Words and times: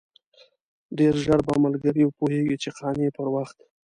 ډېر 0.97 1.13
ژر 1.23 1.39
به 1.47 1.53
ملګري 1.65 2.01
وپوهېږي 2.05 2.55
چې 2.63 2.69
قانع 2.77 3.09
پر 3.17 3.27
وخت. 3.35 3.57